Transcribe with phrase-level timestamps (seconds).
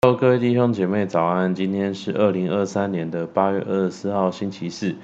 [0.00, 1.56] Hello，各位弟兄姐妹早安！
[1.56, 4.94] 今天是二零二三年的八月二十四号，星期四。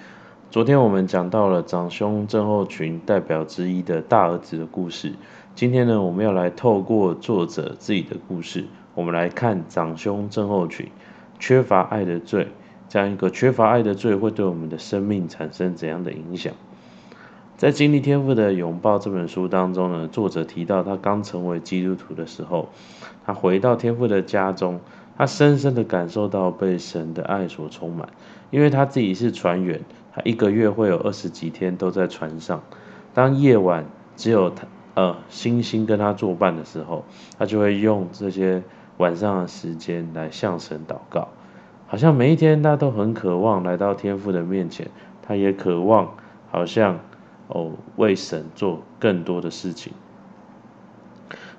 [0.52, 5.15] 昨天我们讲到了长兄症候群代表之一的大儿子的故事。
[5.57, 10.86] 今天呢，我们要来透过作者自己的故事，我们来看长兄症候群
[11.40, 12.46] 缺乏爱的罪，
[12.88, 16.54] 这样一个缺乏爱的罪会对我们的生命产生怎样的影响？
[17.57, 22.68] 在《经历天父的拥抱》这本书当中呢，作者提到他刚成为基督徒的时候，
[23.25, 24.80] 他回到天父的家中，
[25.16, 28.09] 他深深的感受到被神的爱所充满。
[28.50, 32.61] 因为他自己是船员，他一个月会有二十几天都在船上。
[33.15, 33.87] 当夜晚
[34.17, 37.05] 只有他呃星星跟他作伴的时候，
[37.39, 38.65] 他就会用这些
[38.97, 41.29] 晚上的时间来向神祷告。
[41.87, 44.91] 好像每一天他都很渴望来到天父的面前，
[45.23, 46.15] 他也渴望
[46.51, 46.98] 好像。
[47.48, 49.93] 哦，为神做更多的事情。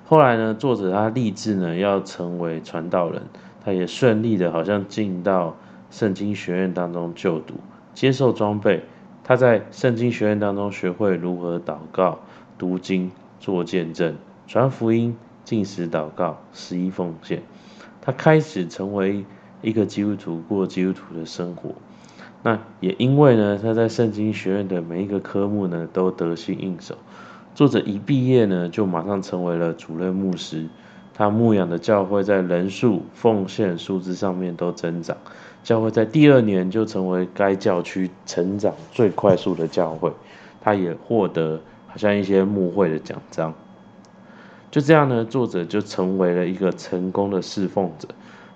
[0.04, 3.22] 后来呢，作者他立志呢要成为传道人，
[3.64, 5.56] 他也顺利的，好像进到
[5.90, 7.54] 圣经学院当中就读，
[7.92, 8.84] 接受装备。
[9.24, 12.20] 他在圣经学院当中学会如何祷告、
[12.56, 14.14] 读经、做见证、
[14.46, 17.42] 传福音、进食祷告、十一奉献。
[18.00, 19.24] 他开始成为
[19.62, 21.72] 一个基督徒，过基督徒的生活。
[22.46, 26.96] 那也因为呢，他在圣经学院的每一个科目呢都得心应手。
[27.56, 30.68] 作者一毕业呢，就马上成为了主任牧师。
[31.12, 35.16] 他牧养的教会在人数、奉献数字上面都增长。
[35.64, 40.12] 教会在第二年就成为该教区成长最快速的教会。
[40.60, 43.52] 他也获得好像一些牧会的奖章。
[44.70, 48.06] 就这样呢，作者就成为了一个成功的侍奉者。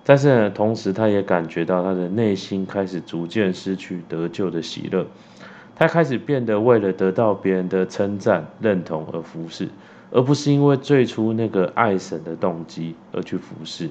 [0.02, 5.06] 但是呢，同时他也感觉到他的内心开始逐渐失去得救的喜乐，
[5.76, 9.68] 他开始变得为了得到别人的称赞、认同而服侍，
[10.10, 13.90] 而不是因为最初那个爱神的动机而去服侍。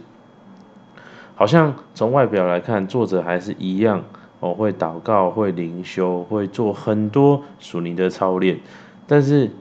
[1.36, 4.04] 好像从外表来看，作者还是一样
[4.40, 8.60] 哦，会祷告、会灵修、会做很多属灵的操练，
[9.08, 9.52] 但是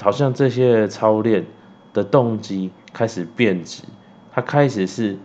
[0.00, 1.44] 好像这些操练
[1.92, 3.84] 的动机开始变质，
[4.32, 5.18] 他开始是。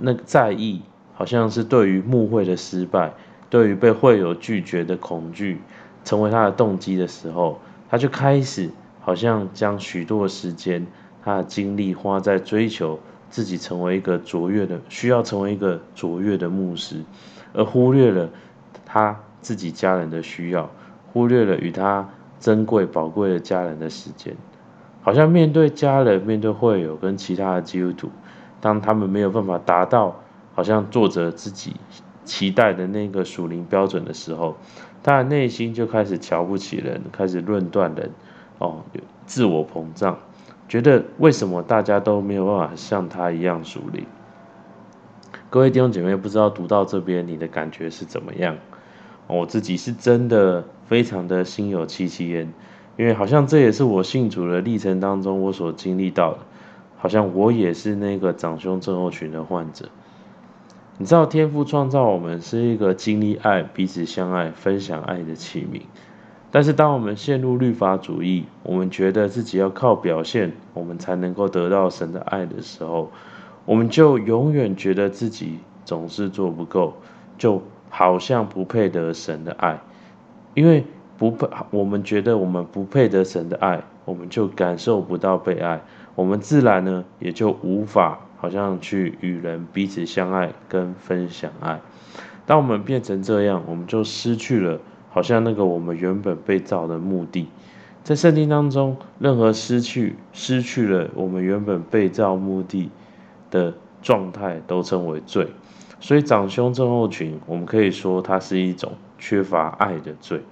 [0.00, 0.82] 那在意，
[1.12, 3.12] 好像是对于牧会的失败，
[3.50, 5.60] 对于被会友拒绝的恐惧，
[6.04, 7.60] 成为他的动机的时候，
[7.90, 8.70] 他就开始
[9.00, 10.86] 好像将许多时间，
[11.24, 17.02] 他的精力花在追求自己成为一个卓越的，需要成为一个卓越的牧师，
[17.52, 18.30] 而忽略了
[18.86, 20.70] 他自己家人的需要，
[21.12, 22.08] 忽略了与他
[22.38, 24.36] 珍贵宝贵的家人的时间，
[25.02, 28.10] 好像面对家人、面对会友跟其他的基督徒。
[28.60, 30.20] 当他们没有办法达到
[30.54, 31.76] 好像作者自己
[32.24, 34.56] 期待的那个属灵标准的时候，
[35.02, 38.10] 他的内心就开始瞧不起人，开始论断人，
[38.58, 38.82] 哦，
[39.26, 40.18] 自我膨胀，
[40.68, 44.04] 觉得为什么大家都没有办法像他一样属灵？
[45.50, 48.56] 各位弟兄姐妹，不知道读到这边你的感觉是怎么样？
[49.28, 52.52] 我自己是真的非常的心有戚戚焉，
[52.96, 56.38] 因为好像这也是我信主的历程当中我所经历到的。
[56.98, 59.88] 好像我也是那个长胸症候群的患者。
[60.98, 65.82] 你知道，天赋创造我们是一个经历爱、彼此相爱、分享爱的器皿。
[66.50, 73.12] 但是，当我们陷入律法主义，我们觉得自己要靠表现，我们才能够得到神的爱的时候，
[73.64, 76.94] 我们就永远觉得自己总是做不够，
[77.36, 79.78] 就好像不配得神的爱。
[80.54, 80.84] 因为
[81.16, 85.80] 不配，我们觉得我们不配得神的爱，我们就感受不到被爱。
[86.18, 91.80] 我们自然呢，也就无法好像去与人彼此相爱跟分享爱。
[92.44, 94.80] 当我们变成这样，我们就失去了
[95.10, 97.46] 好像那个我们原本被造的目的。
[98.02, 102.90] 在圣经当中，任何失去失去了我们原本被造目的
[103.48, 105.46] 的状态，都称为罪。
[106.00, 110.42] 所以长兄症候群，我们可以说它是一种缺乏爱的罪。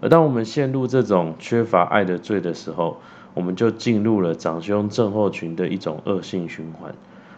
[0.00, 3.00] 而当我们陷入这种缺乏爱的罪的时候，
[3.38, 6.92] 我们就进入了长兄症候群的一种恶性循环。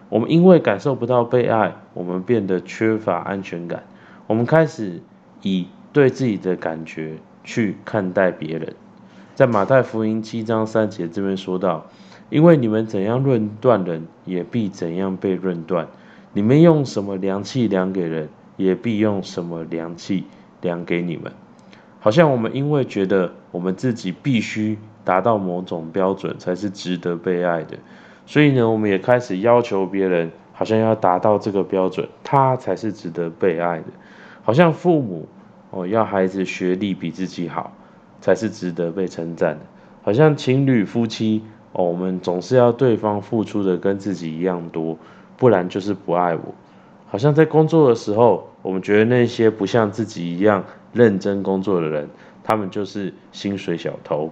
[0.08, 3.82] 我们因为感受不到被爱，我们变得缺乏安全感。
[4.26, 5.02] 我们开始
[5.42, 8.74] 以对自己的感觉去看待别人。
[9.34, 11.84] 在马太福音七章三节这边说到
[12.30, 15.84] ：“因为你们怎样论断人，也必怎样被论断；
[16.32, 20.24] 你们用什么量器量给人，也必用什么量器
[20.62, 21.30] 量给你们。”
[22.00, 24.78] 好像我们因为觉得我们自己必须。
[25.10, 27.76] 达到某种标准才是值得被爱的，
[28.26, 33.86] 所以呢，我们也开始要求别人，好像要达到这个标准，他才是值得被爱的。
[34.44, 35.26] 好像父母
[35.72, 37.72] 哦，要孩子学历比自己好，
[38.20, 39.62] 才是值得被称赞的。
[40.04, 41.42] 好像情侣夫妻
[41.72, 44.96] 哦，我们总是要对方付出的跟自己一样多，
[45.36, 46.54] 不然就是不爱我。
[47.08, 50.62] 好像在工作的时候，我们觉得那些不像自己一样
[50.92, 52.08] 认真工作的人，
[52.44, 54.30] 他们就是薪水小偷。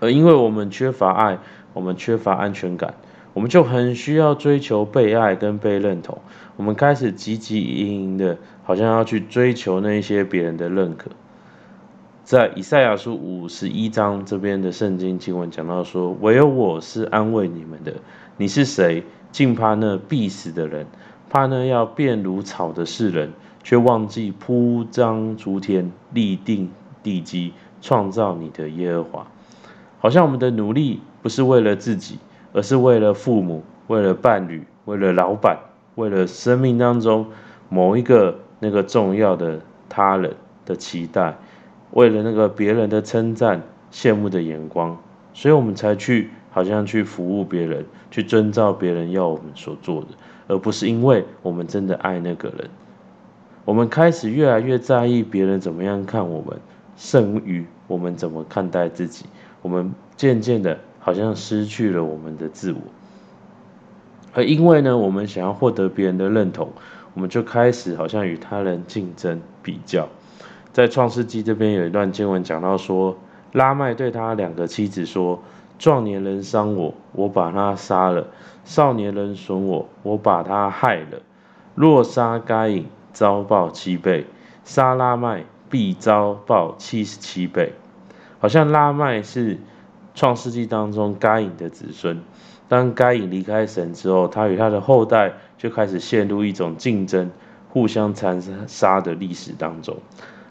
[0.00, 1.38] 而因为我们缺乏爱，
[1.72, 2.94] 我们缺乏安全感，
[3.34, 6.18] 我们就很需要追求被爱跟被认同。
[6.56, 11.10] 我们开始汲汲营营的，好像要去追求那一些别人的认可。
[12.24, 17.94] 在以赛亚书五十一章这边的圣经经文讲到说：“唯有我是安慰你们的。
[18.36, 19.04] 你是谁？
[19.32, 20.86] 竟怕那必死的人，
[21.30, 26.70] 怕那要变如草的世人，却忘记铺张诸天、立定
[27.02, 29.26] 地基、创造你的耶和华。”
[29.98, 32.18] 好像我们的努力不是为了自己，
[32.52, 35.58] 而是为了父母、为了伴侣、为了老板、
[35.96, 37.26] 为了生命当中
[37.68, 40.34] 某一个那个重要的他人
[40.64, 41.36] 的期待，
[41.90, 44.96] 为了那个别人的称赞、羡慕的眼光，
[45.34, 50.08] 所以我们才去好像去服务别人，去遵照别人要我们所做的，
[50.46, 52.70] 而不是因为我们真的爱那个人。
[53.64, 56.58] 我们开始越来越在意别人怎么样看我们，
[56.96, 59.26] 胜于我们怎么看待自己。
[59.62, 62.78] 我们渐渐的，好像失去了我们的自我，
[64.32, 66.70] 而因为呢，我们想要获得别人的认同，
[67.14, 70.08] 我们就开始好像与他人竞争比较。
[70.72, 73.16] 在创世纪这边有一段经文讲到说，
[73.52, 75.42] 拉麦对他两个妻子说
[75.78, 78.24] ：“壮年人伤我，我把他杀了；
[78.64, 81.22] 少年人损我，我把他害了。
[81.74, 84.24] 若杀该隐，遭报七倍；
[84.64, 87.72] 杀拉麦，必遭报七十七倍。”
[88.38, 89.58] 好像拉麦是
[90.14, 92.20] 创世纪当中该隐的子孙，
[92.68, 97.30] 当该隐离开神之后，他与他的后代就开始陷入一种竞争、
[97.70, 99.96] 互相残杀的历史当中。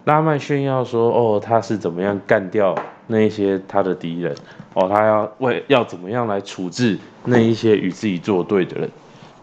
[0.06, 2.74] 拉麦炫耀说：“哦，他是怎么样干掉
[3.08, 4.34] 那些他的敌人？
[4.74, 8.90] 哦，他要为要怎么样来处置那一些与自己作对的人？”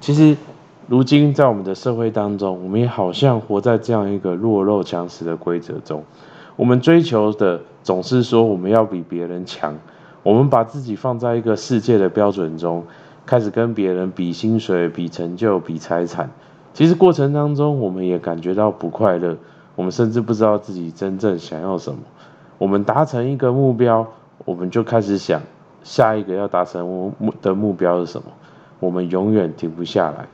[0.00, 0.34] 其实，
[0.86, 6.02] 如今在我们的社会当中，我们也好像活在这样一个弱肉强食的规则中。
[6.56, 9.76] 我们追求的总是说我们要比别人强，
[10.22, 12.82] 我们把自己放在一个世界的标准中，
[13.26, 16.30] 开始跟别人比薪水、比成就、比财产。
[16.72, 19.36] 其实过程当中，我们也感觉到不快乐，
[19.76, 21.98] 我们甚至不知道自己真正想要什么。
[22.56, 24.06] 我们达成一个目标，
[24.46, 25.42] 我们就开始想
[25.82, 28.28] 下一个要达成目的目标是什么，
[28.80, 30.26] 我们永远停不下来。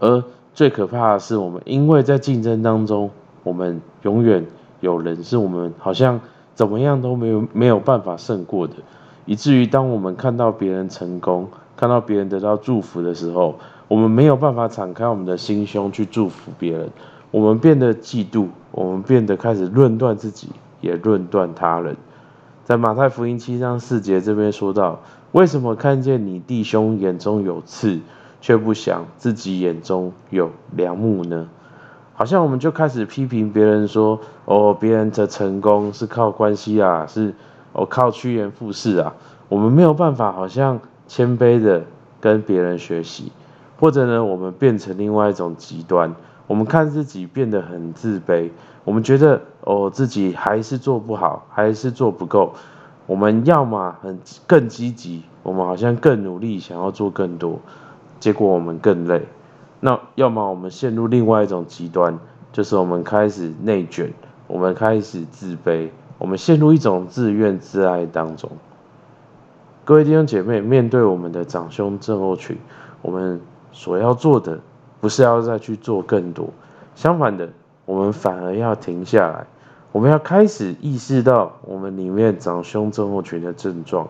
[0.00, 3.08] 而最可怕的是，我们因为在竞争当中，
[3.44, 4.44] 我们永远。
[4.82, 6.20] 有人是我们好像
[6.56, 8.74] 怎么样都没有没有办法胜过的，
[9.24, 13.54] 以至于当我们看到别人成功，看到别人得到祝福的时候，
[13.86, 16.90] 我们没有办法敞开我们的心胸去祝福别人，
[17.30, 20.48] 我们变得嫉妒，我们变得开始论断自己，
[20.80, 21.96] 也论断他人。
[22.64, 25.00] 在马太福音七章四节这边说到，
[25.30, 28.00] 为什么看见你弟兄眼中有刺，
[28.40, 31.48] 却不想自己眼中有梁木呢？
[32.22, 37.34] 好像我们就开始批评别人说，哦，别人的成功是靠关系啊，是
[37.72, 39.12] 哦靠趋炎附势啊。
[39.48, 40.78] 我们没有办法，好像
[41.08, 41.82] 谦卑的
[42.20, 43.32] 跟别人学习，
[43.80, 46.14] 或者呢，我们变成另外一种极端，
[46.46, 48.50] 我们看自己变得很自卑，
[48.84, 52.54] 我们觉得哦自己还是做不好，还是做不够。
[53.06, 54.16] 我们要么很
[54.46, 57.58] 更积极，我们好像更努力，想要做更多，
[58.20, 59.26] 结果我们更累。
[59.84, 62.16] 那要么我们陷入另外一种极端，
[62.52, 64.12] 就是我们开始内卷，
[64.46, 68.48] 我们开始自卑，我们陷入一种自怨自艾当中。
[69.84, 72.56] 各位弟兄姐妹，面对我们的长兄症候群，
[73.02, 73.40] 我们
[73.72, 74.60] 所要做的
[75.00, 76.50] 不是要再去做更多，
[76.94, 77.48] 相反的，
[77.84, 79.44] 我们反而要停下来，
[79.90, 84.06] 我们要开始意识到我们里面长兄症候群的症状，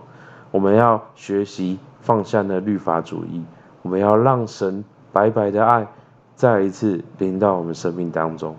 [0.50, 3.42] 我们要学习放下那律法主义，
[3.80, 4.84] 我们要让神。
[5.12, 5.86] 白白的爱，
[6.34, 8.56] 再一次临到我们生命当中。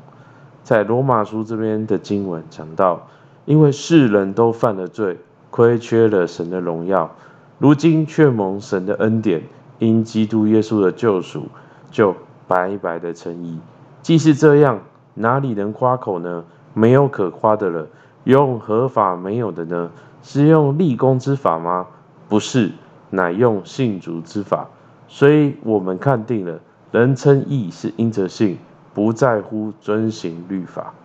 [0.63, 3.07] 在罗马书这边的经文讲到，
[3.45, 5.17] 因为世人都犯了罪，
[5.49, 7.11] 亏缺了神的荣耀，
[7.59, 9.41] 如今却蒙神的恩典，
[9.79, 11.47] 因基督耶稣的救赎，
[11.91, 12.15] 就
[12.47, 13.59] 白白的称义。
[14.01, 14.79] 既是这样，
[15.15, 16.45] 哪里能夸口呢？
[16.73, 17.87] 没有可夸的了。
[18.23, 19.91] 用何法没有的呢？
[20.21, 21.87] 是用立功之法吗？
[22.29, 22.71] 不是，
[23.09, 24.69] 乃用信主之法。
[25.13, 26.59] 所以我们看定了，
[26.91, 28.57] 人称义是因着信，
[28.95, 30.95] 不在乎遵行律法。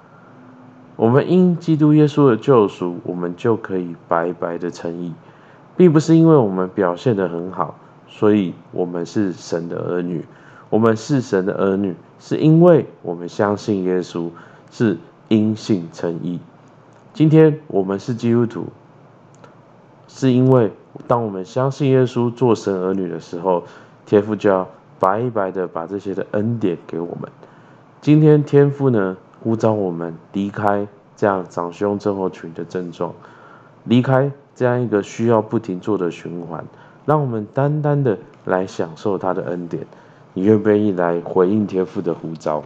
[0.97, 5.13] 我们因基督耶稣的救赎，我们就可以白白的称义，
[5.77, 7.75] 并不是因为我们表现得很好，
[8.07, 10.25] 所以我们是神的儿女。
[10.71, 14.31] 我们是神的儿女，是因为我们相信耶稣，
[14.71, 14.97] 是
[15.29, 16.41] 因信称义。
[17.13, 18.69] 今天我们是基督徒，
[20.07, 20.73] 是因为
[21.07, 23.65] 当我们相信耶稣做神儿女的时候。
[24.09, 24.67] 天父就要
[24.99, 27.31] 白白的把这些的恩典给我们。
[28.01, 33.13] 今天天父呢，呼召我们离开这样长兄症候群的症状，
[33.85, 36.65] 离开这样一个需要不停做的循环，
[37.05, 39.87] 让我们单单的来享受他的恩典。
[40.33, 42.63] 你愿不愿意来回应天父的呼召？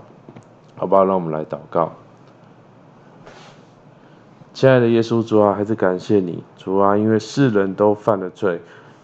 [0.77, 1.05] 好不好？
[1.05, 1.91] 让我们来祷告。
[4.55, 8.61] 亲爱的耶稣主啊，还是感谢你，主啊，因为世人都犯了罪，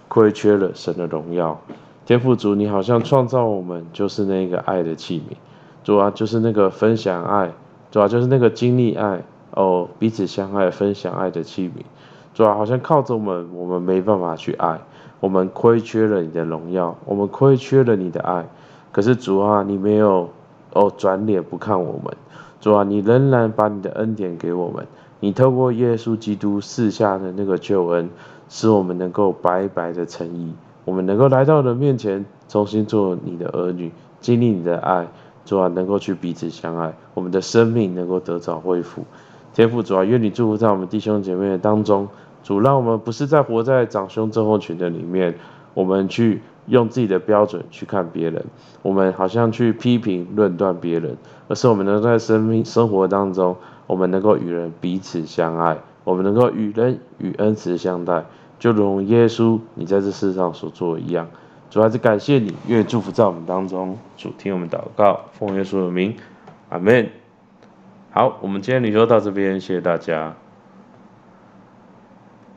[0.07, 1.61] 亏缺了神的荣耀。
[2.08, 5.36] 天父主，你好像创造我们就是那个爱的器皿，
[5.84, 7.52] 主啊，就是那个分享爱，
[7.90, 11.82] 主啊，就是那个经历爱哦，彼此相爱、分享爱的器皿。
[12.32, 14.80] 主啊，好像靠着我们，我们没办法去爱，
[15.20, 18.46] 我们亏缺了你的荣耀，我们亏缺了你的爱。
[18.90, 20.30] 可是主啊，你没有
[20.72, 22.16] 哦转脸不看我们，
[22.58, 24.86] 主啊，你仍然把你的恩典给我们。
[25.20, 28.08] 你透过耶稣基督赐下的那个救恩，
[28.48, 30.54] 使我们能够白白的称义，
[30.88, 33.92] 我们能够来到人面前，重新做你的儿女，
[34.23, 35.07] 经历你的爱，
[35.45, 39.04] 主啊，能够去彼此相爱，我们的生命能够得到恢复。
[39.52, 42.09] 天父主啊，愿你祝福在我们弟兄姐妹的当中，
[42.42, 45.35] 主让我们不是在活在长兄症候群的里面，
[45.75, 48.42] 我们去用自己的标准去看别人，
[48.80, 51.18] 我们好像去批评论断别人，
[51.49, 53.54] 而是我们能在生命生活当中。
[53.87, 58.25] 我们能够与人彼此相爱，我们能够与人与恩慈相待，
[58.58, 61.28] 就如耶稣你在这世上所做的一样。
[61.70, 63.98] 主还是感谢你，愿祝福在我们当中。
[64.16, 66.16] 主听我们祷告，奉耶稣的名，
[66.70, 67.10] 阿门。
[68.10, 70.34] 好，我们今天就到这边，谢谢大家。